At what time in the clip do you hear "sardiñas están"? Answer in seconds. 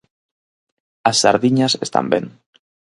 1.23-2.05